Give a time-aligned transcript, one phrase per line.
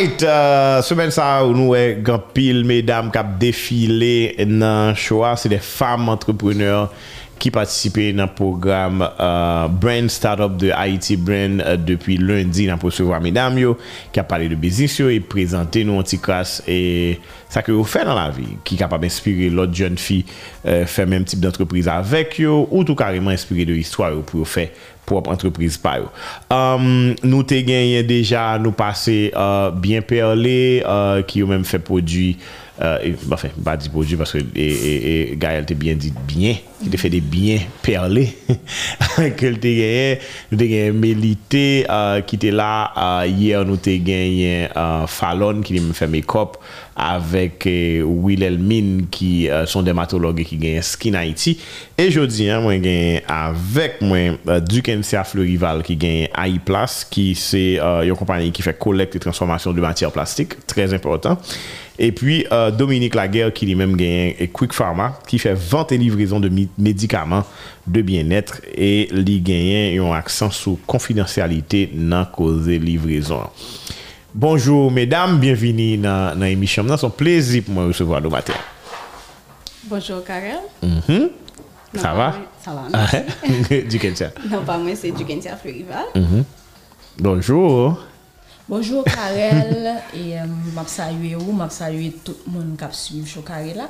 [0.00, 5.58] Alright, uh, semen sa ou nou e gampil medam kap defile nan choua, se de
[5.60, 6.86] fam entrepreneur
[7.40, 12.76] qui participait dans le programme euh, Brand Startup de Haiti Brand euh, depuis lundi dans
[12.76, 13.78] recevoir mesdames yo,
[14.12, 17.18] qui a parlé de business yo, et présenté nos anti-classes et
[17.48, 20.26] ça que vous faites dans la vie, qui est capable d'inspirer l'autre jeune fille
[20.66, 24.68] euh, faire même type d'entreprise avec yo, ou tout carrément inspiré de l'histoire pour faire
[25.06, 26.08] propre entreprise par eux.
[26.50, 31.78] Um, nous t'ai gagné déjà, nous passer uh, bien perlé, uh, qui ont même fait
[31.78, 32.36] produit
[32.82, 36.88] euh, enfin, pas dit produit parce que et, et, Gaël t'a bien dit bien, il
[36.88, 38.34] t'a fait des biens perlés,
[39.16, 40.18] que t'a gagné,
[40.50, 45.60] nous t'a gagné Mélité euh, qui était là, euh, hier nous t'a gagné euh, Fallon
[45.60, 46.56] qui m'a fait make-up
[46.96, 51.58] avec euh, Will Elmin qui euh, sont dermatologues qui gagne Skin Haïti.
[51.98, 54.18] Et aujourd'hui hein, moi gagne avec moi
[54.60, 59.72] Dukensia Fleurival qui gagne AI Place qui c'est une compagnie qui fait collecte et transformation
[59.72, 61.38] de matières plastiques très important.
[62.00, 62.40] E pi
[62.78, 67.44] Dominique Laguerre ki li menm genyen Quick Pharma ki fe vante livrizon de medikaman
[67.86, 73.46] de bien etre e li genyen yon aksan sou konfidensyalite nan koze livrizon
[74.32, 76.86] Bonjour mesdames, bienveni nan emisyon.
[76.86, 78.54] Nan son plezi pou mwen recevo a do mater.
[79.90, 80.62] Bonjour Karel.
[81.98, 82.28] Sa va?
[82.62, 82.86] Sa va.
[83.90, 84.30] Dukentia.
[84.46, 86.14] Non pa mwen se Dukentia Florival.
[87.18, 87.98] Bonjour.
[88.70, 89.96] Bonjour Karel.
[90.14, 90.38] E
[90.76, 93.88] map salye ou, map salye tout moun kap suiv chou Karel la.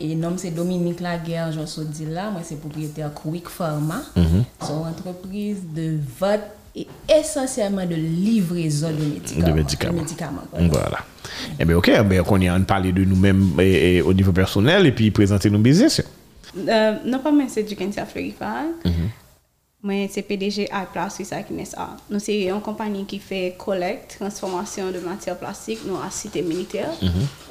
[0.00, 2.30] E nom se Dominique Laguerre, jonso di la.
[2.32, 4.00] Mwen se propriété a Quick Pharma.
[4.64, 6.40] Son entreprise de vote
[6.74, 10.48] et essentiellement de livraison de médicaments.
[10.54, 11.04] Voilà.
[11.60, 13.60] Eh bien, ok, ben, on y a parlé de nous-mêmes
[14.06, 16.00] au niveau personnel et puis présenter nos business.
[16.56, 18.68] Euh, non pas moi, c'est du Kentia Florifal.
[19.80, 21.96] Moi, c'est PDG iPlas Suisse Kinesa.
[22.10, 26.90] Nous, c'est une compagnie qui fait collecte, transformation de matières plastiques dans la cité militaire.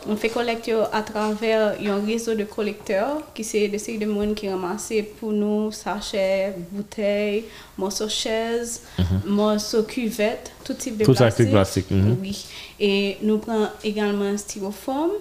[0.09, 4.35] On fait collecte à travers un réseau de collecteurs qui c'est des séries de monde
[4.35, 7.45] qui ramassent pour nous sachets, bouteilles,
[7.77, 8.81] morceaux chaises,
[9.25, 11.89] morceaux cuvettes, tout type de Tout plastique.
[11.89, 12.17] mhm.
[12.21, 12.45] Oui.
[12.79, 15.11] Et nous prenons également styrofoam.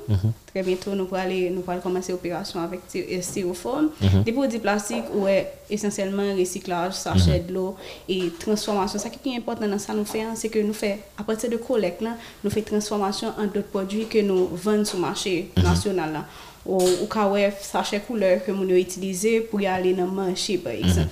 [0.52, 3.90] Très bientôt, nous allons commencer l'opération avec euh, styrofoam.
[4.24, 7.76] Des produits plastiques est essentiellement recyclage, sachet de l'eau
[8.08, 8.98] et transformation.
[8.98, 11.56] Ça qui est important dans ça, nous fait, c'est que nous fait, à partir de
[11.56, 12.02] collecte,
[12.42, 16.12] nous fait transformation en d'autres produits que nous vendons sur le marché national.
[16.12, 16.24] Là.
[16.66, 20.72] Ou, ou ouais, sachet couleur que nous utilisons pour y aller dans le marché, par
[20.72, 21.10] exemple.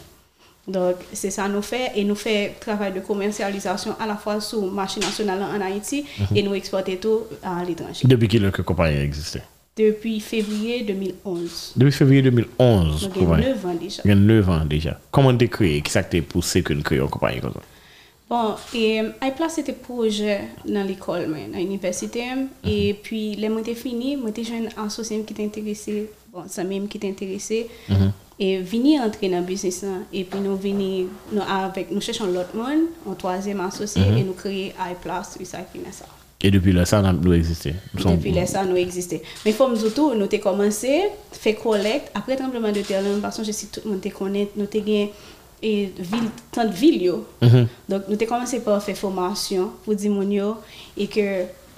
[0.66, 1.92] Donc, c'est ça nous fait.
[1.94, 6.04] Et nous fait travail de commercialisation à la fois sur le marché national en Haïti
[6.34, 8.06] et nous exporter tout à l'étranger.
[8.06, 9.42] Depuis qu'il que compagnie existait?
[9.76, 11.72] Depuis février 2011.
[11.76, 13.02] Depuis février 2011.
[13.02, 13.46] Donc, il y a compagnie.
[13.46, 14.02] 9 ans déjà.
[14.04, 15.00] Il y a 9 ans déjà.
[15.10, 15.82] Comment tu créé?
[15.88, 17.60] Ça t'a poussé que nous créions une compagnie comme ça?
[18.30, 22.22] Bon, et euh, I place c'était projet dans l'école, mais, dans l'université.
[22.64, 26.88] Et puis, les mois étaient finis, moi j'étais jeune associé qui t'intéressé, bon, ça même
[26.88, 26.98] qui.
[27.04, 27.26] Et venir
[27.90, 28.12] entrer
[29.28, 29.88] dans le business là.
[30.12, 34.32] et puis nous venir nous avec nous cherchons l'autre monde en troisième associé et nous
[34.32, 36.06] créer iPlace Recycling ça.
[36.42, 37.00] Et depuis là, ça.
[37.94, 39.22] Nous sommes- Depuis là, ça nous existait.
[39.46, 42.10] Mais comme nous tout, nous avons commencé, fait collecte.
[42.14, 44.64] Après le tremblement de terre, parce que je sais tout le monde te connaît, nous
[44.64, 45.12] avons gagné
[45.62, 47.02] et ville, tant de villes.
[47.02, 47.26] yo.
[47.88, 50.56] Donc, nous avons commencé par faire formation pour dire yo,
[50.98, 51.06] et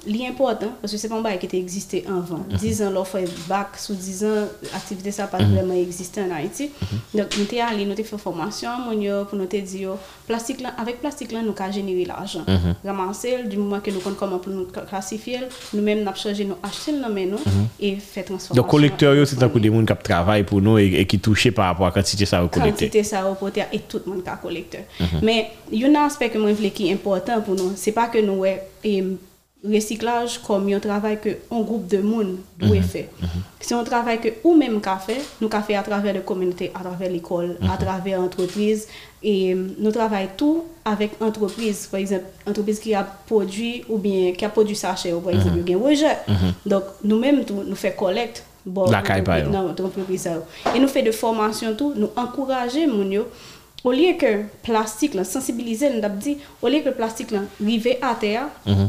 [0.05, 2.45] que l'important, parce que c'est pas un bail qui était existé avant.
[2.51, 6.31] 10 ans, l'offre est bac, sous 10 ans, l'activité ça n'a pas vraiment existé en
[6.31, 6.71] Haïti.
[7.15, 8.69] Donc, nous sommes allés, nous avons fait formation,
[9.29, 9.91] pour nous dire,
[10.27, 12.45] plastique avec plastique là, nous avons générer l'argent.
[12.85, 15.41] Ramasser, du moment que nous connaissons comment pour nous classifier,
[15.73, 17.39] nous-mêmes, nous avons changé, nous acheter le nom nous
[17.81, 18.55] et faire transformation.
[18.55, 21.67] Donc, collecteur, c'est un coup de monde qui travaille pour nous et, qui touche par
[21.67, 22.87] rapport à la quantité ça va collecter.
[22.87, 24.83] quantité ça reporter et tout le monde qui collecteur.
[25.23, 28.09] Mais il y a un aspect que moi qui est important pour nous, c'est pas
[28.09, 28.45] que nous
[28.85, 29.03] et
[29.65, 33.07] recyclage comme un travail que un groupe de monde doit faire.
[33.61, 36.71] C'est un travail que ou même qu'a fait, nous qu'a fait à travers la communauté,
[36.75, 38.87] à travers l'école, à travers l'entreprise.
[39.23, 41.89] Et euh, nous travaillons tout avec entreprise.
[41.91, 45.69] Par exemple entreprise qui a produit ou bien qui a produit sachet ou par exemple
[45.69, 46.17] y a rejet.
[46.65, 48.45] Donc nous-mêmes nous fait collecte.
[48.65, 50.29] Bon La entreprise.
[50.75, 53.29] Et nous fait de formation tout, nous encourager yo
[53.85, 57.41] au lieu que plastique là sensibiliser nous dit au lieu que plastique là
[58.03, 58.47] à terre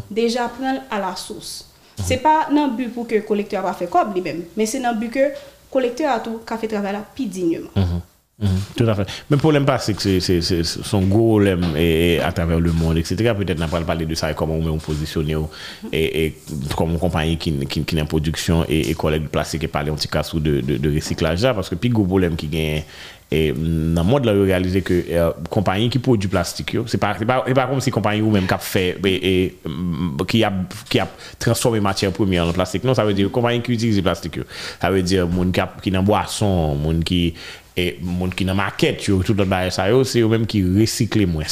[0.09, 1.65] déjà prendre à la source.
[2.03, 4.91] C'est pas le but pour que le collecteur va faire comme lui-même, mais c'est dans
[4.93, 5.31] le but que le
[5.71, 7.69] collecteur a tout qu'a fait travail là plus dignement.
[8.39, 9.07] Mhm, Tout à fait.
[9.31, 10.19] Mais le problème c'est que c'est-
[10.63, 13.33] son gros problème et, et à travers le monde, etc.
[13.35, 14.61] Peut-être n'a pas parlé de ça et comment on
[15.35, 15.49] ou-
[15.91, 16.37] et, et
[16.75, 19.67] comme une compagnie qui, qui, qui est en production et, et collecte de plastique et
[19.67, 22.45] parler un petit cas de, de, de recyclage là, parce que puis gros problème qui
[22.47, 22.83] gagne
[23.29, 26.85] Et dans le monde, là, ils réalisé que euh, compagnie qui produit du plastique, yo,
[26.87, 30.17] c'est pas, pas, pas comme si compagnie ou même qui a fait, et, et, mm,
[30.25, 30.53] qui a,
[30.89, 32.85] qui a transformé matière première en plastique.
[32.85, 34.39] Non, ça veut dire compagnie qui utilise le plastique.
[34.81, 37.33] Ça veut dire moun qui, a, qui dans boisson, moun qui,
[37.75, 39.73] et moun qui dans maquette, tout le bagage
[40.05, 41.43] c'est eux même qui recycle moins.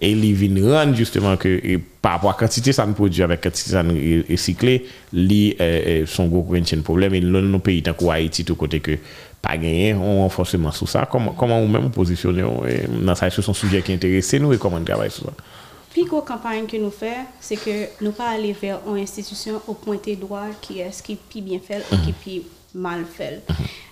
[0.00, 1.60] Et ils viennent rendre justement que
[2.00, 6.02] par rapport à la quantité ça nous produit avec la quantité ça recyclé, li euh,
[6.02, 6.46] euh, son gros
[6.84, 7.14] problème.
[7.14, 8.92] Et dans nos pays, tant qu'Haïti, tout côté que
[9.40, 11.08] pas gagné, on a forcément sur ça.
[11.10, 12.44] Comment, comment vous-même positionnez
[12.88, 15.32] dans ça, ce sont sujets qui intéressent nous et comment on travaille sur ça?
[15.90, 19.74] Puis, la campagne que nous faisons, c'est que nous pas aller vers une institution au
[19.74, 22.42] pointé droit qui est ce qui est bien fait et qui est
[22.74, 23.42] mal fait.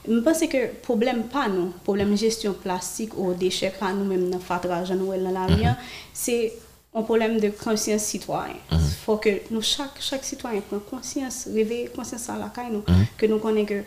[0.07, 3.93] Je pense que le problème pas nous, le problème de gestion plastique ou déchets pas
[3.93, 5.75] nous même dans Fatra, nous dans l'avion,
[6.13, 6.53] c'est
[6.95, 8.57] un problème de conscience citoyenne.
[8.71, 12.79] Il faut que nous, chaque, chaque citoyen prenne conscience, réveille conscience à la caille,
[13.17, 13.83] que nous connaissons que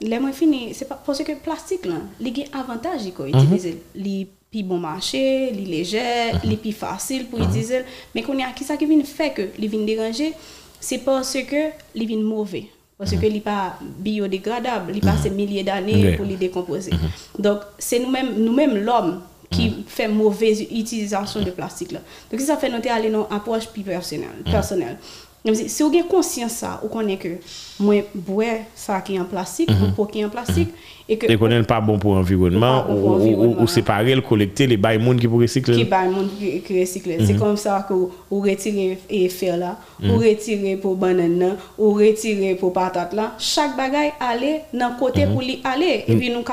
[0.00, 1.86] les moins finis, c'est parce que le plastique,
[2.20, 3.82] il y a avantage pour utiliser.
[3.94, 7.84] Il plus bon marché, il est léger, il est plus facile pour utiliser.
[8.14, 10.32] Mais qu'on a qui ça qui vient faire que il vient déranger,
[10.78, 12.66] c'est parce que il vient mauvais.
[12.96, 16.92] Parce que il n'est pas biodégradable, il passe des milliers d'années pour les décomposer.
[17.36, 21.92] Donc, c'est nous-mêmes, l'homme, qui fait mauvaise utilisation de plastique.
[21.92, 24.98] Donc, ça fait noter aller dans une approche plus personnelle.
[25.52, 27.28] Si vous avez conscience ça, vous connaissez que
[27.78, 30.70] moi, boire ça qui est en plastique, ou pour qui est en plastique,
[31.06, 31.30] et que...
[31.30, 34.98] Et qu'on n'est pas bon pour l'environnement, ou, ou, ou, séparer, le collecter, les bails
[34.98, 35.76] monde qui pour recycler.
[35.76, 37.18] Qui bail monde qui, recycler.
[37.26, 42.54] C'est comme ça que vous retirez et faire là, vous retirez pour banane, vous retirez
[42.54, 43.34] pour patate là.
[43.38, 46.04] Chaque bagaille aller dans côté pour lui aller.
[46.08, 46.44] Et puis nous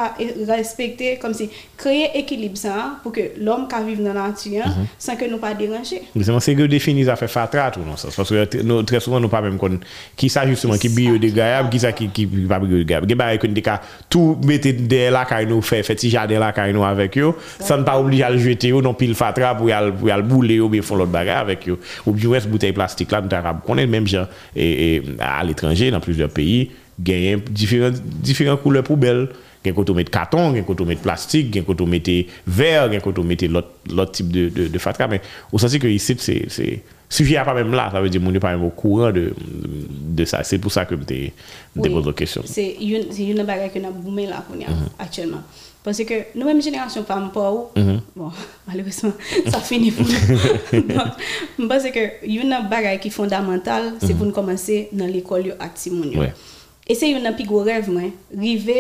[0.46, 4.66] respecter, comme si, créer équilibre ça, pour que l'homme qui vit dans la nature,
[5.00, 6.02] sans que nous pas déranger.
[6.42, 9.42] C'est que définir ça fait fatra tout non Parce que nou tre souvan nou pa
[9.46, 9.78] mèm kon
[10.20, 13.08] ki sa justement ki biodegayab, ki sa ki, ki pa biodegayab.
[13.10, 13.78] Gen ba ekon de ka
[14.12, 17.98] tou mette de lakay nou fe, fe ti jade lakay nou avèk yo, san pa
[18.02, 21.02] oblige al jete yo non pil fatra pou yal, pou yal boule yo be fon
[21.04, 21.80] lot bagay avèk yo.
[22.08, 24.90] Ou bi wes bouteille plastik la nou ta rab konen mèm jan e, e,
[25.22, 29.30] a l'étranger nan plusieurs pays genyen diferent koule poubel.
[29.62, 32.10] gen koto met katon, gen koto met plastik, gen koto met
[32.44, 35.92] ver, gen koto met lot, lot tip de, de, de fatra, men ou sansi ke
[35.92, 36.72] yisit se...
[37.12, 39.34] suffit à pas même là, ça veut dire mon n'est pas même au courant de,
[40.18, 40.44] de ça.
[40.44, 42.42] C'est pour ça que je me pose la question.
[42.46, 44.88] C'est une, une bagarre que nous avons là mm -hmm.
[44.98, 45.44] actuellement.
[45.84, 48.00] Parce que nous, même génération femmes pas où, mm -hmm.
[48.16, 48.30] bon,
[48.68, 49.14] malheureusement,
[49.54, 50.82] ça finit pour nous.
[50.96, 51.12] Donc,
[51.60, 54.18] je pense que une bagarre qui est fondamentale, c'est mm -hmm.
[54.18, 56.20] pour nous commencer dans l'école à Timounio.
[56.22, 56.34] Ouais.
[56.92, 58.02] Et c'est un gros rêve, moi.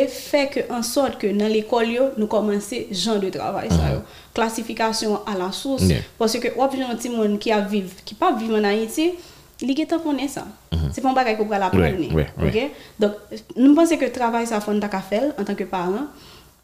[0.09, 3.69] Fait en sorte que dans l'école, nous commençons genre de travail.
[3.69, 4.01] ça, Uh-huh.
[4.33, 5.83] Classification à la source.
[5.83, 5.99] Yeah.
[6.19, 9.13] Parce que, ou bien un petit monde qui a vivre, qui pas en Haïti,
[9.61, 10.45] il est temps connaît ça.
[10.91, 11.77] C'est pas un bagage qu'on.
[12.13, 12.71] Ouais, ouais, ok?
[12.99, 13.13] Donc,
[13.55, 16.07] nous pensons que le travail, ça faut qu'à faire en tant que parent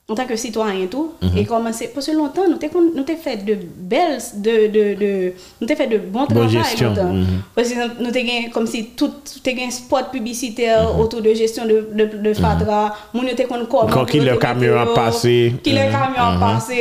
[0.09, 1.11] en tant que citoyen tout.
[1.21, 1.37] Mm -hmm.
[1.39, 3.55] et commencer parce que longtemps nous avons nous fait de
[3.91, 7.13] belles de de, de nous fait de bons bon travail longtemps.
[7.13, 7.39] Mm -hmm.
[7.55, 9.11] parce que nous avons comme si tout
[9.43, 11.01] tout un spot publicitaire mm -hmm.
[11.01, 12.41] autour de gestion de de, de mm-hmm.
[12.43, 12.81] fatra.
[13.13, 15.35] Nous nous avons comment qui le camion a passé.
[15.63, 15.97] qui le mm-hmm.
[15.97, 16.45] camion a mm-hmm.
[16.47, 16.79] passé.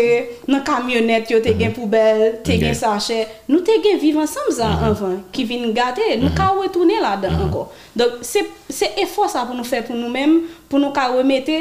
[0.50, 3.25] Dans camionnette yo avons poubelle tu as sachet.
[3.52, 6.08] Nous avons vivre ensemble ça enfin qui vient gâter.
[6.22, 7.69] Nous avons retourner là-dedans encore.
[7.98, 8.46] Donc c'est
[8.79, 10.36] c'est effort ça pour nous faire pour nous-mêmes
[10.69, 11.58] pour nous remettre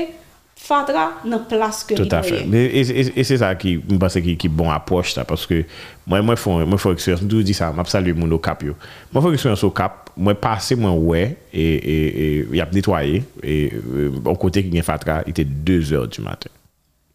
[0.65, 2.45] fatra dans place que Tout à fait.
[2.51, 5.63] Et, c'est ça qui, je bon approche, ça, parce que
[6.07, 8.73] moi, moi, fais moi, expérience, je dis ça, je salue mon au cap, yo.
[9.13, 14.11] Moi, fais expérience au cap, moi, passé, moi, ouais, et, et, et, nettoyé, et, euh,
[14.25, 16.49] au côté qui vient fatra, il était 2 heures du matin.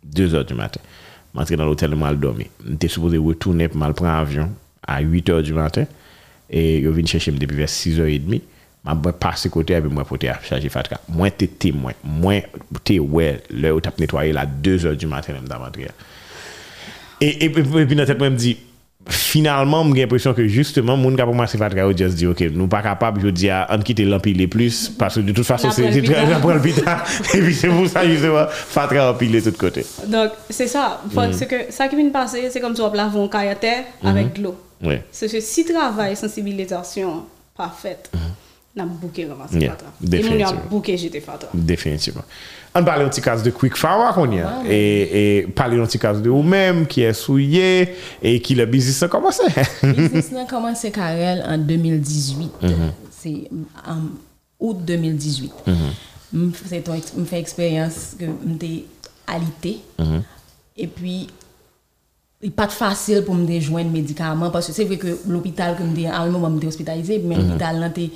[0.05, 0.81] 2 heures du matin.
[1.35, 2.47] Je suis allé dans l'hôtel, où je suis mal dormi.
[2.69, 4.51] J'étais supposé retourner pour mal prendre avion
[4.87, 5.87] à 8 heures du matin,
[6.49, 8.43] et je viens chercher depuis vers 6 h 30
[8.85, 11.01] mwen pase kote api mwen pote api chaje fatka.
[11.13, 12.47] Mwen te temwen, mwen
[12.87, 15.93] te wè lè ou tap netwaye la 2 or du maten mwen da vantre.
[17.21, 18.57] E, e, e, e pi nan tet mwen mdi,
[19.09, 22.41] finalement, j'ai l'impression que justement, les gens qui ont commencé à faire just dit, OK,
[22.53, 26.03] nous pas capables, je dis, on quitte l'empiler plus, parce que de toute façon, c'est
[26.03, 26.61] très important.
[27.35, 29.87] Et puis c'est pour ça, justement, Fatra empiler de tous côtés.
[30.07, 31.01] Donc, c'est ça.
[31.15, 31.47] Parce mm-hmm.
[31.47, 34.43] que ça qui vient de passer, c'est comme si on lavait un caillotère avec de
[34.43, 34.57] l'eau.
[35.11, 37.25] C'est que si travail, sensibilisation,
[37.57, 38.11] parfaite.
[38.15, 38.30] Mm-hmm.
[38.77, 39.91] nan bouke ramase yeah, fatra.
[40.01, 41.51] E nou nan bouke jete fatra.
[41.55, 42.27] Definitivman.
[42.77, 44.47] An pale yon ti kase de quick fawa kon ya.
[44.61, 44.79] Ah, e,
[45.21, 45.25] e
[45.59, 47.73] pale yon ti kase de ou menm ki e souye
[48.23, 49.51] e ki le bizis nan komanse.
[49.83, 52.47] bizis nan komanse karel an 2018.
[52.63, 52.95] Mm -hmm.
[53.21, 53.35] Se
[53.83, 54.07] an
[54.61, 55.67] out 2018.
[55.67, 55.99] Mm -hmm.
[56.31, 58.73] M fè eksperyans ke m te
[59.27, 59.81] alite.
[59.99, 60.23] Mm -hmm.
[60.77, 61.17] E pi
[62.41, 64.49] I pat fasil pou m de jwen medikaman.
[64.53, 67.19] Paske se vwe ke l'opital ke m de alman m de hospitalize.
[67.21, 67.51] Men mm-hmm.
[67.51, 68.07] l'opital nan te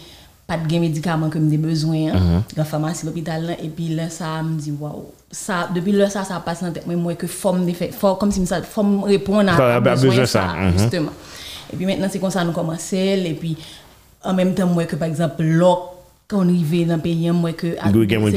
[0.46, 4.58] pas de médicaments que me besoin hein, dans pharmacie l'hôpital et puis là ça me
[4.58, 5.06] dit waouh.
[5.30, 6.86] Ça depuis là ça ça passe dans tête.
[6.86, 10.46] Moi que forme fait comme si ça forme répondre à, besoin ça, ça.
[10.54, 10.78] Mhm.
[10.78, 11.10] justement.
[11.72, 13.56] Et puis maintenant c'est comme ça nous commencer et puis
[14.22, 15.92] en même temps moi que par exemple l'autre
[16.28, 18.30] quand on arrive dans le pays moi que on a besoin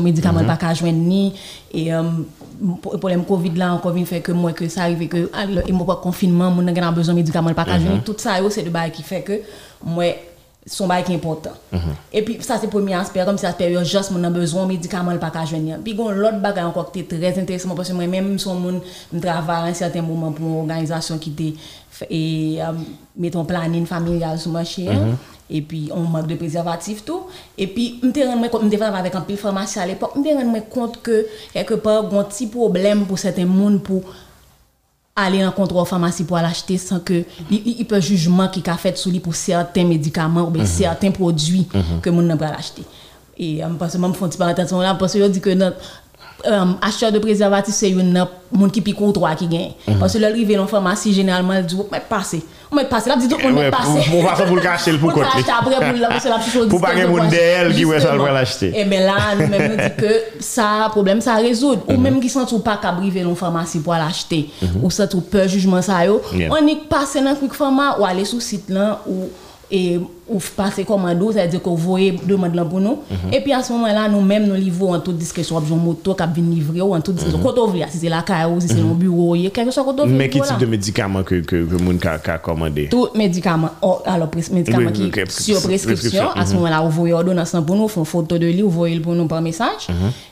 [0.00, 1.34] de médicaments pas qu'à joindre ni.
[1.74, 5.30] Et le problème Covid là encore vient fait que moi que ça arrive que
[5.68, 8.02] et moi pas confinement mon a besoin de médicaments pas qu'à joindre.
[8.02, 9.40] Tout ça yo, c'est le bail qui fait que
[9.84, 10.06] moi
[10.66, 11.50] son bail qui est important.
[12.12, 14.68] Et puis ça c'est le premier aspect comme si aspect urgence mon a besoin de
[14.68, 15.78] médicaments pas qu'à joindre.
[15.82, 18.80] Puis gon l'autre bagage encore qui était très intéressant parce que moi même son monde
[19.12, 21.54] me travaille à un certain moment pour une organisation qui était
[22.10, 22.72] et euh,
[23.16, 25.16] mettons planning familial sur marché hein.
[25.50, 27.24] et puis on manque de préservatifs tout.
[27.58, 30.34] Et puis me compte me te faire avec un pile pharmacie à l'époque me te
[30.34, 34.02] rendre compte que quelque part un petit problème pour certains monde pour
[35.16, 39.10] aller en contrôle pharmacie pour l'acheter sans que il, peut jugement qui a fait sur
[39.10, 41.68] lui pour certains médicaments ou bien certains produits
[42.02, 42.82] que mon n'a pas l'acheter.
[43.36, 45.50] Et euh, parce que moi me parenthèse là parce que je dis que
[46.46, 49.72] euh, acheteur de préservatifs c'est une monde qui pique ou trois qui gagne.
[49.98, 53.16] Parce que le arrivé dans pharmacie généralement il dit mais passer on met passer là
[53.16, 55.12] dit tout le monde Ouais, met pour passer pour ça pour le cacher le pour
[55.12, 58.00] l'acheter après pour la que la petite chose Pour pas de monde d'elle qui veut
[58.00, 58.72] ça, va l'acheter.
[58.78, 62.44] et bien là nous même dit que ça problème ça résoudre ou même qui sont
[62.60, 64.50] pas qu'à briver dans pharmacie pour l'acheter.
[64.82, 66.20] Ou ça tout peur jugement ça yo.
[66.50, 69.28] On est passé dans quick pharma ou aller sur site là ou
[69.70, 73.00] et ou passer commando c'est-à-dire que vous voyez demande là pour nous
[73.30, 75.60] et puis à ce moment-là nous même nous livrons en toute discrétion.
[75.60, 77.40] Une moto qui vient livrer ou en toute discrétion.
[77.42, 79.84] Quand on si c'est la caille ou si c'est le bureau y a quelque chose
[79.84, 82.88] quand on veut Mais quel type de médicaments que que que moun ka commander?
[82.88, 83.70] tout médicament.
[83.82, 86.30] Oh, alors médicament qui sur prescription.
[86.34, 89.02] à ce moment-là vous voyez ordonnance pour nous font photo de lui vous voyez le
[89.02, 89.88] pour nous par message.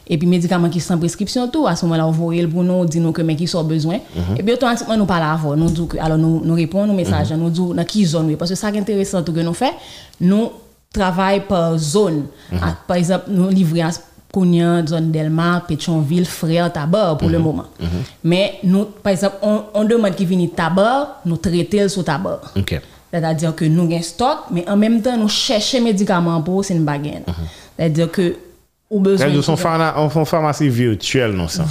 [0.08, 1.66] Et puis médicaments qui sans prescription tout.
[1.66, 3.98] À ce moment-là vous voyez le pour nous dit nous que mais qui sont besoin.
[4.38, 5.56] Et puis automatiquement nous parlons avant.
[5.56, 8.70] Nous alors nous nous répondons nos messages nous dit dans qui zone parce que ça
[8.70, 9.72] qui est intéressant tout que nous fait
[10.20, 10.50] nous
[10.92, 12.26] travaillons par zone
[12.60, 13.90] Ah, par exemple nous livrons à
[14.32, 17.66] Kounyan, zone Delma, Pétionville, Frère, Tabar pour le moment.
[18.24, 22.40] Mais nous, par exemple, on, on demande qui vienne Tabar, nous traitons sur Tabar.
[22.56, 22.80] OK.
[23.12, 26.84] C'est-à-dire que nous avons stock, mais en même temps, nous cherchons médicaments pour c'est une
[26.84, 27.26] baguette.
[27.76, 28.36] C'est-à-dire que
[28.88, 31.66] au besoin C'est son pharma on font pharmacie virtuelle non sens.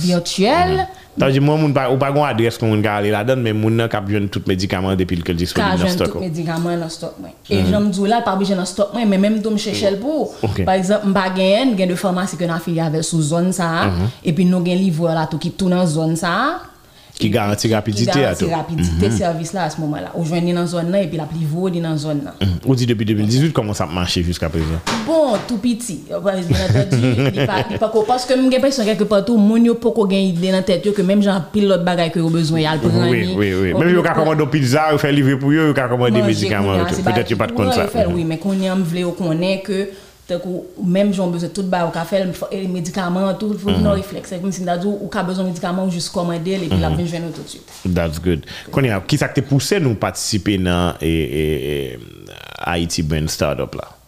[1.20, 3.24] Ta wè di mwen moun pa, ou pa gwen adres kon moun ka ale la
[3.28, 6.08] den, men moun nan kap jwen tout medikaman depil ke l disponib nan stok.
[6.08, 7.36] Ka jwen tout medikaman nan stok mwen.
[7.52, 10.00] E jom djou la, pa bi jwen nan stok mwen, men menm do m chèchèl
[10.00, 10.30] pou.
[10.64, 14.14] Par exemple, m bagen, gen de formasy ke nan fili avèl sou zon sa, mhm.
[14.32, 16.36] epi nou gen livwa la tou ki tou nan zon sa,
[17.22, 18.52] Qui garantit Qui rapidité à garantit tout.
[18.52, 20.12] rapidité service là à ce moment-là.
[20.16, 22.34] Ou joindre dans zone là et puis la livre dans zone là.
[22.66, 24.66] Ou dit depuis 2018 comment ça marche jusqu'à présent?
[25.06, 26.02] Bon, tout petit.
[26.12, 29.76] Euh, Bien entendu, pas pas ko- parce que j'ai l'impression quelque part tout moun yo
[29.76, 32.80] poko gen idée dans tête que même j'en pile l'autre bagaille que yo besoin le
[32.80, 33.10] prendre.
[33.10, 33.74] Oui, oui, oui.
[33.74, 36.74] Même yo ka commander pizza, ou faire livrer pour yo, yo ka commander des médicaments.
[37.04, 37.86] Peut-être yo pas de compte ça.
[37.94, 39.90] Ouais, Oui, mais qu'on y a yo connaît que
[40.32, 42.32] Tek ou, menm joun bezon tout ba, ou ka fel
[42.72, 44.00] medikaman, tout, fòk nou mhm.
[44.00, 44.36] refleks.
[44.40, 47.02] Mwen sin dadou, ou ka bezon medikaman, ou jous komande, epi la mhm.
[47.02, 47.74] ven jwen nou tout süt.
[47.86, 48.48] That's good.
[48.74, 54.01] Konya, ki sa te pousse nou patisipe nan e, e, e, Haiti Brain Startup la?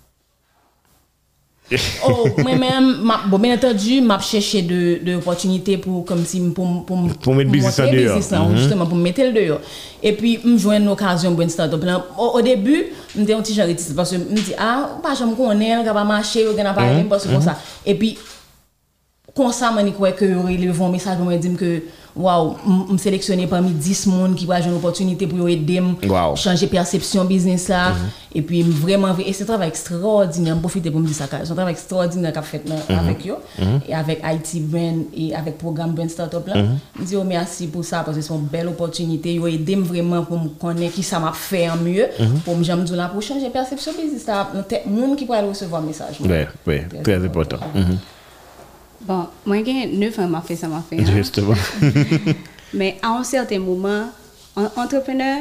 [2.05, 7.07] Oh, moi-même, bon, bien entendu, m'a cherché de, de opportunités pour, comme si, pour, pour,
[7.21, 8.15] Pour mettre business en dehors.
[8.17, 9.59] business là, justement, pour mettre le dehors.
[10.01, 11.81] Et puis, me joindre une occasion pour une start-up.
[12.17, 13.65] Au, au début, je me dis un petit genre
[13.95, 16.83] parce que je me dis, ah, pas jamais connaître, on va marcher, on va pas
[17.09, 17.57] parce que comme ça.
[17.85, 18.17] Et puis,
[19.35, 21.81] je crois que le vont message pour me dire que,
[22.15, 22.55] waouh,
[22.91, 26.35] je sélectionné parmi 10 personnes qui avoir une opportunité pour aider Wow.
[26.35, 27.93] changer perception business là
[28.35, 31.55] et puis vraiment et c'est un travail extraordinaire profiter pour me dire ça c'est un
[31.55, 33.35] travail extraordinaire qu'a fait là, avec eux
[33.89, 36.53] et avec IT Brand et avec programme Brand Startup là
[36.99, 40.39] dis oh, merci pour ça parce que c'est une belle opportunité ils aidé vraiment pour
[40.39, 42.05] me connaître qui ça m'a fait en mieux
[42.45, 44.51] pour me dire là pour changer perception business là
[44.87, 47.57] monde qui pourrait recevoir message Ouais, ouais, très important.
[47.73, 47.97] Mhm.
[49.05, 50.99] Bon, moi, j'ai 9 ans, m'a fait ça, m'a fait.
[50.99, 51.05] hein.
[51.15, 51.55] Justement.
[52.73, 54.09] Mais à un certain moment,
[54.55, 55.39] en entrepreneur,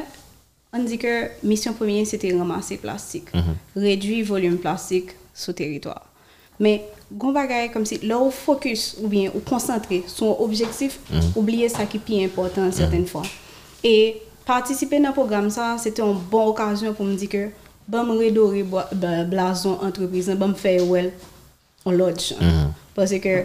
[0.72, 3.26] on dit que mission première, c'était ramasser plastique,
[3.76, 6.02] réduire volume plastique sur le territoire.
[6.60, 10.98] Mais, gon bagay comme si où focus ou bien ou concentré sur un objectif,
[11.34, 13.22] oublier ça qui est plus important certaines fois.
[13.84, 17.48] Et participer dans le programme, ça, c'était une bonne occasion pour me dire que
[17.88, 18.64] bon, me redorer
[18.94, 21.12] ben, blason entreprise, bon, me faire well,
[21.84, 22.34] on lodge.
[22.94, 23.44] Parce que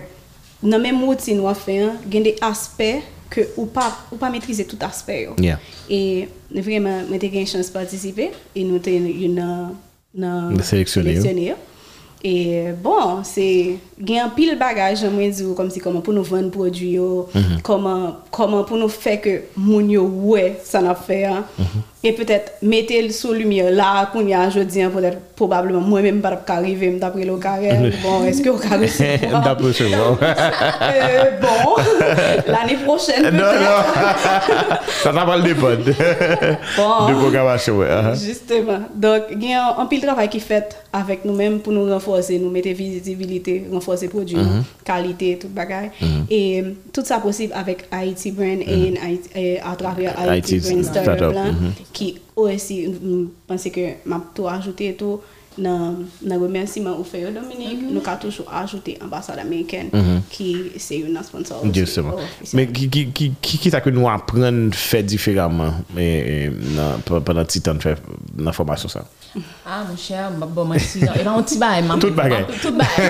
[0.63, 4.30] dans même routine on fait, il y a des aspects que ou pas ou pas
[4.30, 5.30] maîtriser tout aspect.
[5.39, 5.60] Yeah.
[5.89, 9.70] Et vraiment, j'ai une chance de participer et nous t'es une
[10.62, 11.54] sélectionner.
[12.24, 13.77] Et bon, c'est
[14.10, 17.30] a un pile bagage moi dire comme si comment pour nous vendre produits yo,
[17.62, 21.46] comment comment pour nous faire que moun yo ouais ça n'a fait hein.
[22.04, 26.01] Et peut-être mettez le sous lumière là qu'on y a jeudi hein, peut-être probablement moi
[26.01, 27.70] même pas arriver d'après le carré
[28.04, 28.88] bon est-ce que au carré
[29.44, 30.18] D'après ce bon.
[31.42, 31.75] Bon
[32.48, 34.77] l'année prochaine Non, non.
[35.04, 35.68] Ça n'a pas le dépend.
[36.77, 37.08] Bon.
[37.08, 37.88] De programmation, ouais.
[37.88, 38.16] uh-huh.
[38.25, 38.80] Justement.
[38.94, 42.39] Donc, il y a un pile travail qui est fait avec nous-mêmes pour nous renforcer,
[42.39, 44.63] nous mettre visibilité, renforcer produits, Mhm.
[44.84, 45.89] qualité, tout bagage.
[46.30, 48.94] Et euh, tout ça possible avec Haiti Brand et,
[49.36, 51.34] et à travers Haiti Haiti Brand Startup,
[51.98, 55.24] ki OSI mpense ke map tou ajoute etou
[55.58, 57.94] nan, nan remersiman ou feyo Dominik, mm -hmm.
[57.94, 60.22] nou ka toujou ajoute ambasade Ameriken mm -hmm.
[60.30, 61.66] ki se yon nan sponsor.
[61.74, 62.20] Justement.
[62.54, 65.74] Men ki, ki, ki, ki ta ke nou apren fè diferaman
[67.25, 67.96] pendant ti tan fè
[68.38, 69.06] nan formasyon sa?
[69.66, 71.00] Ah, mwen chè, mwen bon mwen si.
[71.00, 71.84] E lan ti bay.
[72.00, 72.46] Tout bagay.
[72.62, 73.10] Tout bagay.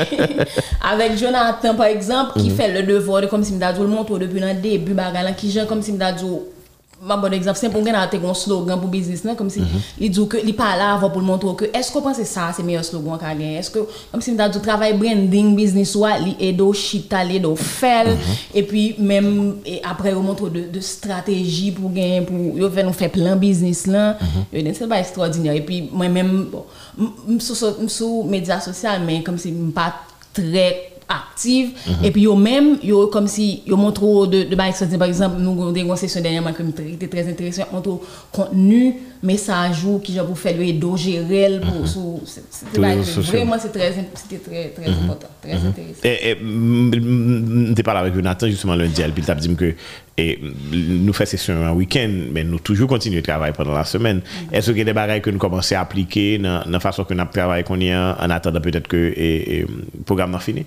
[0.90, 2.56] Avèk Jonathan, par exemple, ki mhm.
[2.56, 5.82] fè le devore kom si mdadou l'montou depi nan debu bagay lan ki jen kom
[5.82, 6.59] si mdadou
[7.02, 9.66] ma bon exemple, c'est pour gagner un slogan pour business là, comme si Mhm.
[10.00, 12.52] il dit que il pas là pour le montrer que est-ce qu'on pense que ça
[12.54, 13.78] c'est meilleur slogan qu'a gagné est-ce que
[14.12, 18.16] comme si m'da dit travail branding business ou li edo chita li edo fel Mhm.
[18.54, 22.92] et puis même après on montre de, de stratégie pour gagner pour yo fait nous
[22.92, 24.18] faire plan business là
[24.52, 24.74] Mhm.
[24.74, 26.64] c'est pas extraordinaire et puis moi même bon
[26.98, 27.40] m- m-
[27.88, 29.94] sur médias sociaux mais comme si pas
[30.34, 31.70] très active
[32.04, 34.54] et puis yo même yo comme si yo montre de de
[34.96, 36.62] par exemple nous avons une session dernièrement qui
[36.94, 37.98] était très intéressant montre
[38.30, 43.32] contenu message ou qui genre pour faire le edo gérer pour sociaux.
[43.32, 48.46] vraiment c'est très c'était très très important très intéressant Et, mm, t'es parlé avec Jonathan
[48.46, 49.74] justement lundi, puis il t'a dit que
[50.16, 53.84] et, mm, nous faisons session un week-end, mais nous toujours continuer de travailler pendant la
[53.84, 54.20] semaine.
[54.52, 57.14] Est-ce qu'il y a des bagages que nous commençons à appliquer dans la façon que
[57.14, 59.66] nous travaillons qu'on y a en attendant peut-être que le
[60.04, 60.64] programme n'a fini?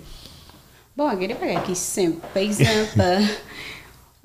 [0.95, 2.17] Bon, il y a des bagages qui sont simples.
[2.33, 2.69] Par exemple,
[2.99, 3.19] euh,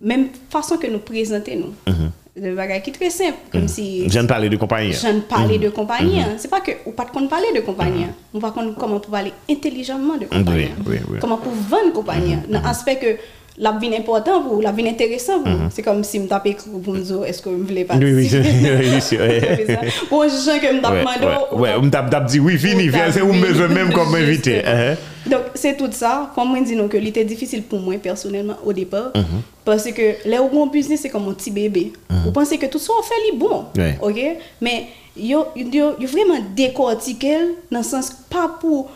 [0.02, 1.92] même façon que nous présentons nous.
[2.36, 3.38] Qui sont très simples.
[3.50, 4.92] Comme si Je viens de parler de compagnie.
[4.92, 6.20] je ne parlais de compagnie.
[6.20, 6.34] hein.
[6.38, 8.04] C'est pas que ou pas de compte parler de compagnie.
[8.04, 8.14] hein.
[8.34, 10.64] On va comment pour parler intelligemment de compagnie.
[10.66, 10.68] hein.
[10.86, 11.18] Oui, oui, oui.
[11.20, 12.34] Comment pour vendre compagnie.
[12.34, 12.42] hein.
[12.48, 13.16] Dans l'aspect que
[13.58, 15.68] la vie est important pour vous, la vie est intéressant pour vous.
[15.70, 19.00] C'est comme si je tapais pour me dire est-ce que vous voulez Oui, oui, oui,
[19.10, 19.88] oui, vrai.
[20.10, 21.04] Bon, je sens que je me tape
[21.52, 23.74] ouais, ouais, me tape, tape dit oui, fini, viens, c'est où tape besoin oui.
[23.74, 24.64] même comme invité.
[24.64, 24.94] Hein.
[25.26, 26.30] Donc, c'est tout ça.
[26.34, 29.10] Comme moi, je non, que c'était difficile pour moi personnellement au départ.
[29.14, 29.42] Mhm.
[29.64, 31.92] Parce que les gros business, c'est comme un petit bébé.
[32.24, 33.66] Vous pensez que tout ça, on fait les bon.
[33.76, 33.98] Ouais.
[34.00, 34.38] OK?
[34.60, 37.36] Mais, yo, yo, yo vraiment décortiqué
[37.70, 38.90] dans le sens pas pour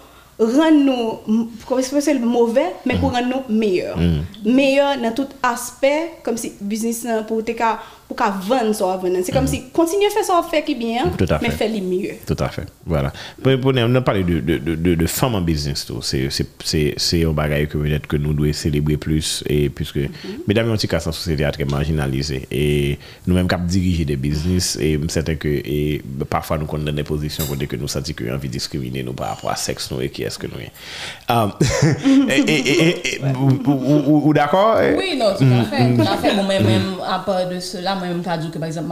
[0.46, 1.50] rendre nous,
[2.14, 3.98] le mauvais, mais pour rendre nous meilleurs.
[4.44, 7.52] Meilleurs dans tout aspect, comme si business, pour te
[8.09, 9.18] pour ka vendre ça, vendre.
[9.24, 11.05] C'est comme si continuer à faire ça, faire qui bien,
[11.40, 11.57] mais fait.
[11.57, 12.14] faire les mieux.
[12.26, 12.66] Tout à fait.
[12.85, 13.12] Voilà.
[13.42, 15.87] Pour, a parlé de, de, de, de, femmes en business.
[16.02, 19.42] C'est, un bagage que peut-être que nous devons célébrer plus.
[19.48, 20.00] Et puisque,
[20.46, 22.46] mesdames, en tout cas, la société est très marginalisée.
[22.50, 27.02] Et nous-mêmes, qui diriger des business, et certain que et, parfois nous sommes dans des
[27.02, 27.88] positions que nous
[28.26, 30.46] y a envie de discriminer nous par rapport à sexe nous et qui est-ce que
[30.46, 30.52] nous.
[31.28, 31.52] Um,
[32.46, 34.76] et- ou, d'accord?
[34.96, 35.94] Oui, non, tout à fait.
[35.94, 36.34] Tout à fait.
[36.34, 38.88] Bon, même, même à part de cela, moi-même, t'as dit que, par exemple,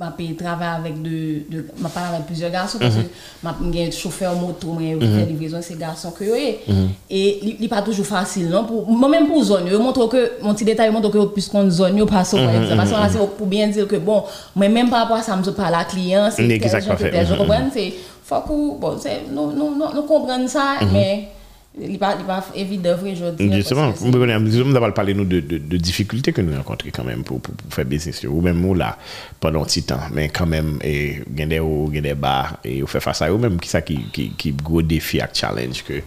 [0.00, 3.02] m'a payé travail avec de, de m'a parlé avec plusieurs garçons parce mhm.
[3.02, 3.08] que
[3.42, 5.00] m'a un chauffeur moto mais mhm.
[5.18, 6.88] faire livraison c'est garçons que mhm.
[7.10, 8.64] et il pas toujours facile non?
[8.64, 11.68] Pour moi même pour zone je montre que mon petit détail montre que plus qu'on
[11.70, 14.24] zone yo pas sur parce que c'est pour bien dire que bon
[14.56, 17.92] moi même par rapport à ça me pas la client c'est je comprends c'est
[18.24, 21.28] faut que bon c'est nous nous nous comprendre ça mais
[21.78, 23.52] Il n'est pas, pas évident, vrai, je dis.
[23.52, 27.40] Justement, nous avons parlé nous, de, de, de, difficultés que nous rencontrons quand même pour,
[27.40, 28.24] pour, pour faire business.
[28.24, 28.98] Ou même nous, là,
[29.38, 32.98] pendant un petit temps, mais quand même, il y a des bars et on fait
[33.00, 36.02] face à eux, même qui ça qui, qui, qui gros défi et challenge que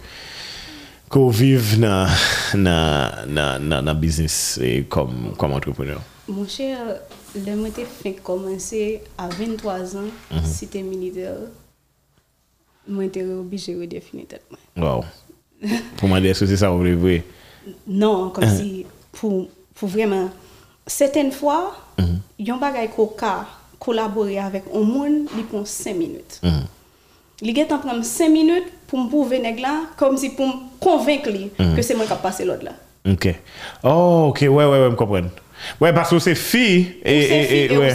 [1.08, 2.08] qu'on vive dans
[2.54, 6.00] le business et comme, comme entrepreneur.
[6.28, 6.78] Mon cher,
[7.34, 7.68] le mot
[8.02, 10.44] fin commencé à 23 ans, mm -hmm.
[10.44, 11.36] c'était militaire.
[12.88, 14.44] Moi, j'étais obligé de redéfinir tête.
[14.76, 15.04] Wow.
[15.96, 17.22] pour moi, est-ce que c'est ça vous voulez vrai?
[17.86, 18.56] Non, comme Uh-huh.
[18.58, 20.30] si pour pour vraiment
[20.86, 22.18] certaines fois, Mhm.
[22.38, 23.46] yon bagay ko ka
[23.78, 26.40] collaborer avec un monde, il prend 5 minutes.
[26.42, 26.64] Mhm.
[27.42, 31.30] Il get en prendre 5 minutes pour me prouver là comme si pour me convaincre
[31.58, 31.76] Mhm.
[31.76, 32.72] que c'est moi qui a passé l'autre là.
[33.10, 33.34] Ok.
[33.82, 35.20] Oh, ok, ouais, ouais, ouais, je comprends.
[35.80, 37.94] Ouais, parce que c'est fille et, fille et ouais.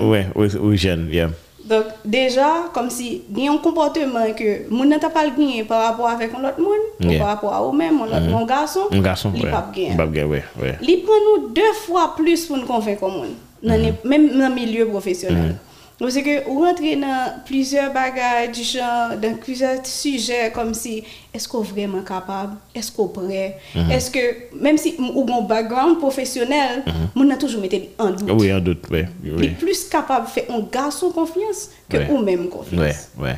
[0.00, 1.30] Ouais, oui, oui, jeune, yeah.
[1.68, 5.82] Donc, déjà, comme si il y a un comportement que moun n'a pas gagné par
[5.90, 9.30] rapport avec un autre monde, ou par rapport à un autre un garçon, Un garçon,
[9.34, 9.50] il ouais.
[9.50, 10.24] pas gagné.
[10.24, 10.74] Ouais, ouais.
[10.82, 14.48] Il prend nous deux fois plus pour nous convaincre au monde, dans les- même dans
[14.48, 15.56] le milieu professionnel.
[15.56, 15.67] Que
[16.00, 21.02] ou rentrer dans plusieurs bagages du genre, dans plusieurs sujets comme si
[21.34, 23.56] est-ce qu'on est vraiment capable, est-ce qu'on est prêt,
[23.90, 26.84] est-ce que même si ou un background professionnel,
[27.16, 28.30] on a toujours mis en doute.
[28.32, 29.02] Oui, en doute, oui.
[29.24, 29.48] Oui.
[29.50, 32.10] plus capable de faire un garçon confiance que Ouais.
[32.10, 33.08] ou confiance.
[33.18, 33.36] ouais.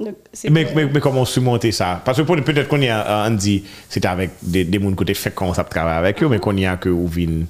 [0.00, 2.02] Donc, c'est Mais, mais, mais comment surmonter ça?
[2.04, 5.30] Parce que peut-être qu'on y a, on dit, c'était avec des, des gens côté fait
[5.32, 7.44] qu'on ça travaille avec eux, mais qu'on y a que ou vin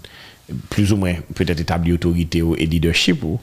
[0.71, 3.39] plus ou moins peut-être établi autorité ou, et leadership ou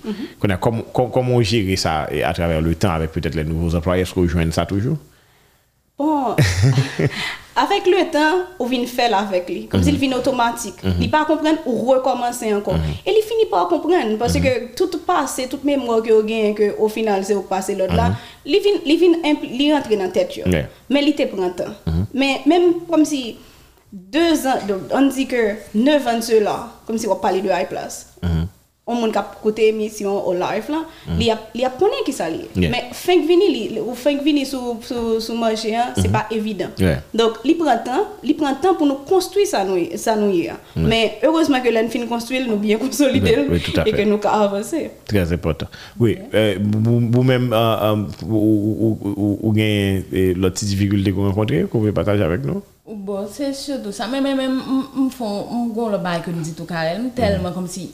[0.48, 4.14] a comment comment gérer ça à travers le temps avec peut-être les nouveaux employés est-ce
[4.14, 4.98] qu'on joigne ça toujours?
[5.98, 6.36] Bon,
[7.56, 9.68] avec le temps, on vient faire avec lui.
[9.68, 10.74] Comme s'il vient automatique.
[11.00, 12.76] Il pas comprendre ou recommencer encore.
[13.06, 14.18] Et il finit par comprendre.
[14.18, 17.76] Parce que tout passé, toute mémoire que vous gagnez, que au final, c'est au passé
[17.76, 20.40] l'autre là, il vient, il vient impl- il rentre dans la tête.
[20.90, 21.74] Mais il te prend temps.
[22.16, 23.36] Mais même comme si
[23.92, 27.50] deux ans, donc, on dit que neuf ans de cela, comme si on parlait de
[27.50, 28.08] high place.
[28.88, 32.02] On monde cap côté émission au live là, il y a il y a connaît
[32.04, 32.28] qui ça.
[32.30, 32.70] Yeah.
[32.72, 36.70] Mais fin vini ou fin vini sous sous sous marché hein, c'est pas évident.
[36.80, 36.98] Ouais.
[37.14, 40.50] Donc il prend temps, il prend temps pour nous construire ça nous ça nous y
[40.50, 40.58] a.
[40.76, 44.90] Mais heureusement que l'on fin construire nous bien consolider Oui, et que nous avancer.
[45.06, 45.68] Très important.
[46.00, 47.96] Oui, euh, vous- vous-même, euh, euh,
[48.28, 52.44] ou, ou, ou, ou euh, l'autre difficulté que vous rencontrez, que vous pouvez partager avec
[52.44, 52.62] nous?
[52.86, 56.40] Bon, se sotou sa, men men men m fon, m gon le bay ke m
[56.42, 57.92] di tou karel, m telman kom si,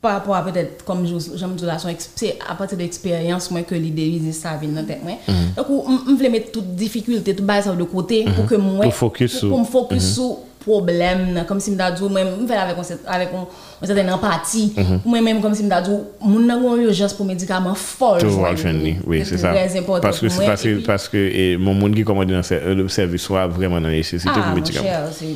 [0.00, 3.80] par rapport a petet kom jom djou la son, se apate de eksperyans mwen ke
[3.80, 5.50] li derize sa vin nan tek mwen, mhm.
[5.58, 8.38] lak ou m vle met tout difikulte, tout bay sa ou de kote, mhm.
[8.38, 12.76] pou ke mwen, pou m fokus sou, problème, comme si me dit, moi, je avec
[13.06, 13.46] avec un-
[13.80, 15.90] une certaine empathie, moi-même, comme si me dit,
[16.20, 18.20] mon n'a une urgence pour médicaments folle.
[19.06, 19.52] Oui, c'est ça.
[19.52, 22.88] Très important Parce que, parce que, parce que mon monde qui commande dans le le
[22.88, 24.86] service soit vraiment dans nécessité Ah, pour médicaments.
[25.12, 25.26] c'est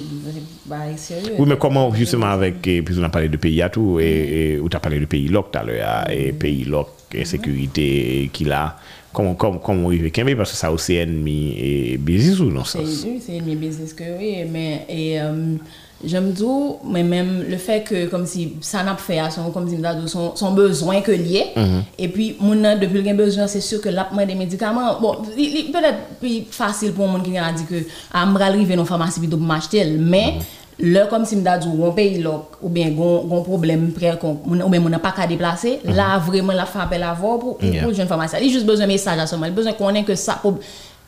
[0.97, 1.35] sérieux.
[1.39, 4.61] Oui, mais comment, justement, avec, et, puis on a parlé de pays à tout, et,
[4.71, 8.77] tu as parlé de pays loc tout à l'heure, et pays loc, insécurité qu'il a
[9.13, 13.05] comment comme comme arrive Kembe parce que ça aussi ennemi et business ou non sens
[13.05, 15.57] oui c'est ennemi business que oui mais et euh,
[16.05, 19.69] j'aime tout mais même le fait que comme si ça n'a pas fait son comme
[19.69, 21.83] si son, son besoin que lié mm -hmm.
[21.99, 26.43] et puis mon depuis le besoin c'est sûr que l'appement des médicaments bon peut-être plus
[26.51, 27.81] facile pour monde qui a dit que
[28.13, 30.62] ah, à me arriver dans pharmacie puis m'acheter mais mm -hmm.
[30.83, 34.33] Là, comme si m'da dit, on pays là, ou bien on un problème près qu'on
[34.45, 37.59] ou bien on n'a pas qu'à déplacer, là vraiment la fait appel à voir pour
[37.59, 37.85] pour Yeah.
[37.85, 38.37] pour jeune pharmacie.
[38.41, 40.15] Il a juste besoin de message à ce moment, il a besoin qu'on ait que
[40.17, 40.59] ça pour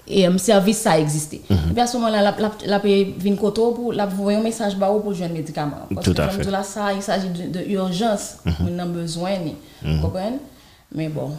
[0.06, 1.40] et un service ça existait.
[1.50, 5.12] Et puis à ce moment-là, la la la vinn koto pour la un message pour
[5.14, 5.88] jeune médicament.
[5.92, 6.50] Parce Tout que à comme fait.
[6.50, 9.56] là ça, il s'agit de, de urgence, on a besoin ni.
[9.82, 10.38] Vous comprenez
[10.94, 11.30] Mais bon,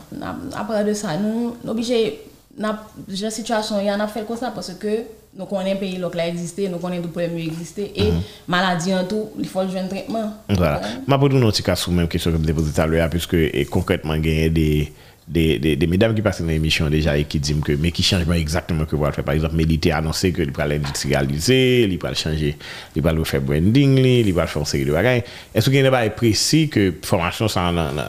[0.58, 2.20] après de ça, nous nous obligé
[2.58, 2.80] n'a
[3.22, 5.04] la situation y en a fait comme ça parce que
[5.38, 8.14] nous connaissons un pays qui a existé, nous connaissons tout problème qui existé et
[8.48, 10.34] maladie en tout, il faut jouer un traitement.
[10.50, 10.82] Voilà.
[11.08, 13.10] Ma pour nous, un petit cas sur même question que je posée tout à l'heure,
[13.10, 13.36] puisque
[13.70, 14.92] concrètement, il y a des,
[15.28, 18.26] des, des, mesdames qui passent dans l'émission déjà et qui disent que, mais qui changent
[18.26, 19.24] pas exactement que vous faire.
[19.24, 22.56] Par exemple, Médité a annoncé que va l'industrialiser, il va le changer,
[22.96, 25.24] il va le faire branding, il va faire une série de bagages.
[25.54, 27.48] Est-ce qu'il y a bagages précis que formation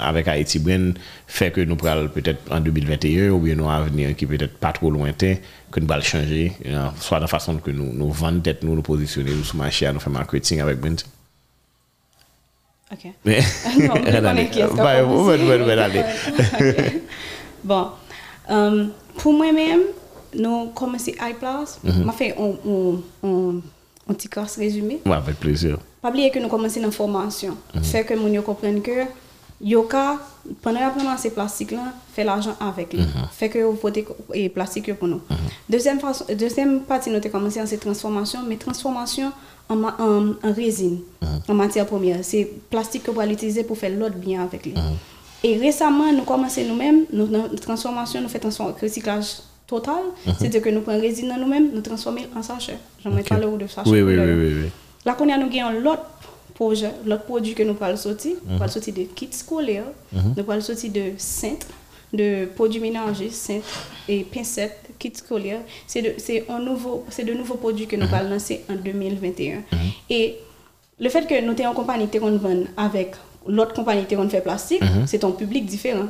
[0.02, 0.92] avec Haïti Brand
[1.26, 4.72] fait que nous pourrons peut-être en 2021 ou bien nous à venir qui peut-être pas
[4.72, 5.36] trop lointain,
[5.72, 9.30] que nous allons changer, euh, soit de façon que nous, nous vendons nous nous positionner
[9.32, 11.02] nous sur le nous faire marketing avec brand?
[12.92, 13.10] OK.
[13.24, 13.40] Mais,
[13.80, 16.02] Non, connais qui est-ce qu'on Bah, vous, allez.
[17.64, 17.88] Bon,
[18.50, 19.80] euh, pour moi-même,
[20.34, 21.80] nous commençons iPlus.
[22.04, 23.60] m'a fait un, un, un,
[24.08, 25.00] un petit cours résumé.
[25.04, 25.78] Ouais, avec plaisir.
[26.00, 27.56] Pas oublier que nous commençons la formation.
[27.82, 29.02] Fait que nous comprennent que
[29.60, 30.18] yoka
[30.62, 33.02] pendant la commencer plastique là, fait l'argent avec lui.
[33.32, 35.20] Fait que vous votez et plastique pour nous.
[35.68, 39.32] Deuxième façon, deuxième partie nous avons commencé c'est transformation, mais transformation
[39.68, 41.00] en, en, en résine,
[41.48, 42.18] en matière première.
[42.22, 44.74] C'est plastique que vous utiliser pour faire l'autre bien avec lui.
[45.42, 50.02] Et récemment, nous commençons nous-mêmes, nous, notre transformation, nous faisons un recyclage total.
[50.38, 52.78] C'est-à-dire que nous prenons résine nous-mêmes, nous transformons en sachet.
[53.04, 53.90] J'en ai parlé de sachet.
[53.90, 54.70] Oui, oui, oui, oui, oui.
[55.04, 56.02] Là, qu'on a nous gagnons l'autre
[56.56, 60.62] projet, l'autre produit que nous parlons sortir, nous parlons sortir de kits scolaires, nous parlons
[60.62, 61.68] sortir de cintres,
[62.12, 65.60] de produits ménagers, cintres et pincettes, kits scolaires.
[65.86, 69.62] C'est de, un nouveau, de nouveaux produits que nous allons lancer en 2021.
[70.08, 70.36] Et
[70.98, 72.38] le fait que nous ayons une compagnie qui vend
[72.76, 73.12] avec
[73.48, 76.06] l'autre compagnie qui fait plastique, c'est un public différent.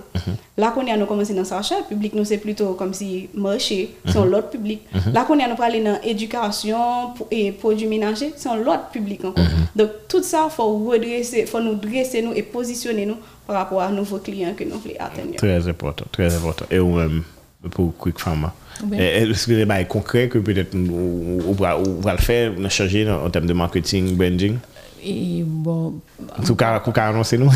[0.57, 4.19] Là qu'on a nous commencé dans sachet, public nous c'est plutôt comme si marché, c'est
[4.19, 4.81] un l'autre public.
[5.13, 9.45] Là qu'on a nous parlé dans éducation et produits ménagers, c'est un l'autre public encore.
[9.75, 13.91] Donc tout ça faut redresser, faut nous dresser nous et positionner nous par rapport à
[13.91, 15.37] nouveaux clients que nous voulons atteindre.
[15.37, 16.65] Très important, très important.
[16.71, 17.23] Et vous-même,
[17.71, 18.55] pour Quick Pharma.
[18.93, 23.31] Est-ce que les bails concrets que peut-être on va le faire, on a changé en
[23.31, 24.59] termes de marketing, branding?
[25.07, 26.01] Et bon,
[26.43, 27.47] Sou ka, kou ka anonse nou?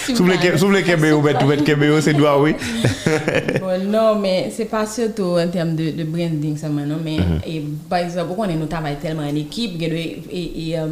[0.00, 1.50] si Sou vle ke- sou vle kebe ou bet, ou
[1.92, 2.54] ou, se dwa oui?
[3.60, 7.60] Bon, non, mais c'est pas surtout en termes de, de branding seulement, non, mais et,
[7.90, 8.64] par exemple, on est nous
[8.96, 10.86] tellement en équipe, de- et, et euh,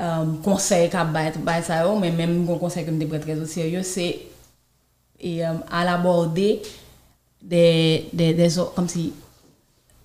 [0.00, 3.44] euh, conseil qu'a bat ça, yo, mais même un conseil que me prend très au
[3.44, 4.20] sérieux, c'est
[5.20, 6.62] et, euh, à l'aborder
[7.42, 9.12] des, des, des, comme si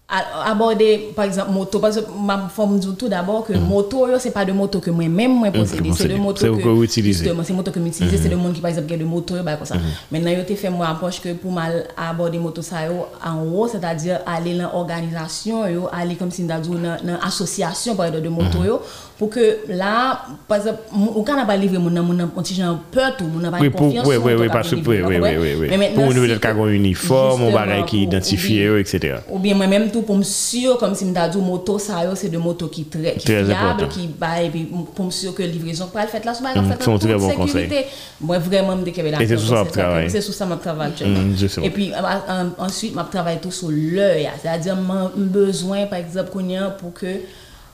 [0.09, 1.79] aborder par exemple moto.
[1.79, 4.89] Parce que ma forme du tout d'abord que moto yo, c'est pas de moto que
[4.89, 6.17] moi même moi posséder que c'est de posséder.
[6.17, 7.25] moto que vous utilisez.
[7.43, 9.57] c'est moto que m'utiliser c'est de monde qui par exemple qui a de moto bah,
[9.57, 9.75] comme ça.
[10.09, 13.67] Maintenant yo te fait moi approche que pour mal aborder moto ça yo en haut
[13.67, 18.63] c'est-à-dire aller dans organisation yo aller comme si dans dans association par exemple de moto
[18.63, 18.79] yo
[19.17, 23.25] pour que là par exemple on quand pas livrer mon mon petit genre peur tout
[23.25, 26.21] mon pas confiance oui, oui, moto oui, parce que, oui, oui, oui, oui, Pour nous,
[26.21, 28.79] peut-être qu'on uniforme, on bagay qui pour- identifie, oui.
[28.81, 29.17] etc.
[29.29, 32.37] Ou bien moi-même tout pour me sûr comme si me dit moto ça c'est de
[32.37, 35.87] moto qui très qui Très fiable qui bah et puis pour me sûr que livraison
[35.87, 37.85] pour fait là c'est Mm, c'est un très bon sécurité.
[38.21, 39.21] Moi vraiment me décaler là.
[39.21, 39.65] Et c'est sur ça.
[40.05, 41.05] C'est.
[41.05, 41.63] Mm.
[41.63, 41.95] Et puis euh,
[42.29, 46.69] euh, ensuite je travaille tout sur l'œil, c'est-à-dire mon besoin par exemple qu'on y a
[46.69, 47.21] pour que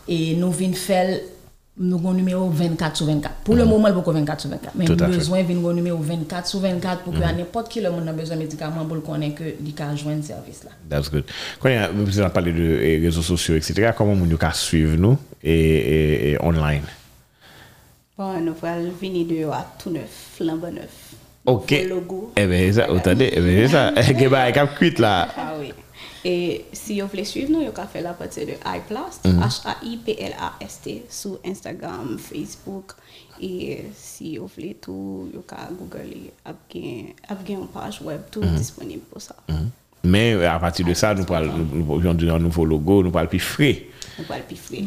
[0.07, 1.17] et nous vinn faire
[1.77, 1.89] Mm.
[1.89, 3.36] nous avons numéro 24 sur 24.
[3.43, 3.57] Pour mm.
[3.57, 4.75] le moment, il faut 24 sur 24.
[4.75, 7.23] Mais nous avons besoin d'un numéro 24 sur 24 pour que mm.
[7.23, 10.21] à n'importe qui le monde a besoin de médicaments pour qu'on ait que l'ICA joindre
[10.21, 10.71] ce service-là.
[10.89, 11.25] That's good.
[11.59, 15.51] Quand vous avez parlé de eh, réseaux sociaux, etc., comment vous pouvez suivre nous et,
[15.53, 16.83] et, et online?
[18.17, 21.03] Bon, nous allons venir de à tout neuf, flambant neuf.
[21.45, 21.71] Ok.
[21.71, 23.91] Eh bien, ça, attendez, eh bien, ça.
[23.97, 24.13] Eh
[24.49, 25.27] il y a cuite là.
[25.38, 25.73] Ah oui.
[26.25, 29.25] Et si vous voulez suivre nous, vous pouvez faire la partie de iPlast.
[29.25, 32.93] H-A-I-P-L-A-S-T, sur Instagram, Facebook.
[33.41, 36.53] Et si vous voulez tout, vous pouvez googler, a
[37.49, 38.56] une page web, tout Mhm.
[38.56, 39.36] disponible pour ça.
[40.06, 43.84] Mais euh, à partir de ça, nous parlons un nouveau logo, nous parlons plus frais.
[44.13, 44.84] Ou pal pi fre.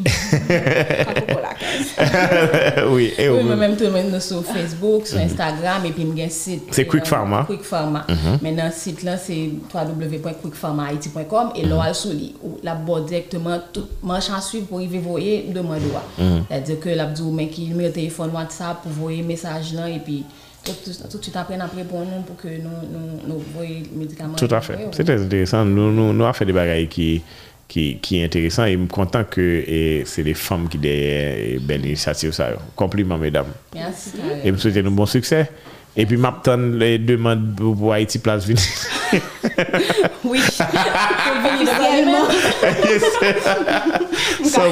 [1.07, 1.89] Kako pou la kaz.
[2.93, 3.41] oui, eh e ou.
[3.43, 5.27] Mwen mèm tou mèm nou sou Facebook, sou mhm.
[5.27, 6.69] Instagram, epi mwen gen sit.
[6.71, 7.41] Se Quick euh, Pharma.
[7.49, 8.05] Quick Pharma.
[8.07, 8.39] Mhm.
[8.45, 8.79] Mènen mm -hmm.
[8.79, 9.35] sit lan se
[9.73, 11.71] www.quickpharmahaiti.com e mhm.
[11.73, 12.31] lò al sou li.
[12.41, 16.03] Ou la bo direktman tout manch an suiv pou i ve voye deman do a.
[16.49, 20.23] La de ke la bdou men ki mè telefon WhatsApp pou voye mesaj lan epi
[20.63, 24.35] tout suite après, après pour nous, pour que nous, nous, nous voyons les médicaments.
[24.35, 24.77] Tout à fait.
[24.91, 25.63] C'est intéressant.
[25.63, 27.23] Nous, nous, nous avons fait des bagailles qui...
[27.67, 29.63] qui, qui est intéressant et je suis content que
[30.05, 32.31] c'est les femmes qui derrière belle initiative.
[32.31, 32.51] Ça.
[32.75, 33.51] Compliment, mesdames.
[33.73, 34.11] Merci.
[34.43, 35.49] Et je souhaite un bon succès.
[35.95, 38.61] Et puis, m'attends les demandes pour Haïti Place Vini.
[40.23, 40.39] Oui.
[40.39, 42.27] De Personnellement,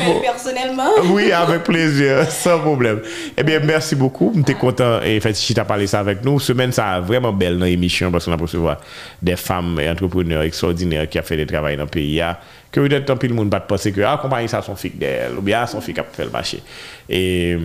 [0.16, 0.22] mot.
[0.22, 0.90] personnellement.
[1.06, 3.02] Oui, avec plaisir, sans problème.
[3.38, 4.32] Eh bien, merci beaucoup.
[4.36, 6.40] Je suis content et fait si tu as parlé ça avec nous.
[6.40, 8.78] Semaine, ça vraiment belle dans l'émission parce qu'on a recevoir
[9.22, 12.18] des femmes et entrepreneurs extraordinaires qui ont fait des travail dans le pays.
[12.18, 12.40] là,
[12.72, 15.38] Que peut-être tant pis le monde pas penser que ah, compagnie ça son fic d'elle
[15.38, 16.62] ou bien son fic a fait le marché.
[17.10, 17.58] Et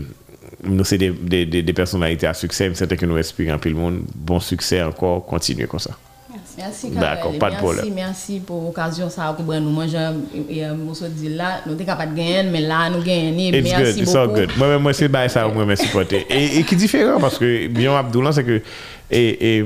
[0.64, 2.70] nous, c'est des, des, des, des personnalités à succès.
[2.74, 4.02] C'est que nous respirons puis le monde.
[4.14, 5.24] Bon succès encore.
[5.26, 5.90] Continuez comme ça.
[6.62, 7.94] Merci, D'accord, pas de problème.
[7.94, 10.16] Merci pour l'occasion ça que nous mangeons
[10.48, 13.38] et nous euh, dit là, nous sommes capables de gagner, mais là nous gagnons.
[13.38, 14.50] It's merci good, it's all good.
[14.58, 17.66] Moi, moi c'est bien ça, moi, merci pour et, et qui est différent parce que
[17.68, 18.60] Bion Abdoulan, c'est que
[19.10, 19.64] et, et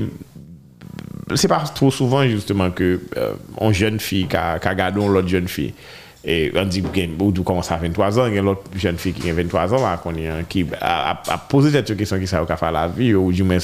[1.35, 5.48] c'est pas trop souvent justement que euh, on jeune fille qui a, gardé l'autre jeune
[5.48, 5.74] fille.
[6.26, 9.28] Et on dit que commence à 23 ans, il y a l'autre jeune fille qui
[9.28, 10.00] a 23 ans là,
[10.48, 13.42] qui a, a, a posé cette question qui ça au faire la vie ou du
[13.42, 13.59] moins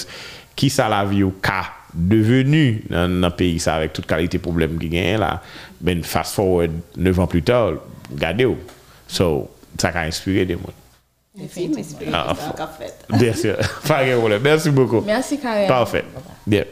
[0.55, 4.79] qui ça la vie au cas devenu dans un pays ça avec toute qualité problème
[4.79, 5.43] qui gagne là
[5.81, 7.75] ben fast forward 9 ans plus tard
[8.13, 8.47] regardez
[9.09, 10.61] so ça a inspiré des gens
[12.13, 12.35] ah,
[13.17, 13.57] Bien sûr.
[14.43, 15.01] Merci beaucoup.
[15.01, 15.69] Merci Karen.
[15.69, 16.05] Parfait.
[16.47, 16.65] Bien.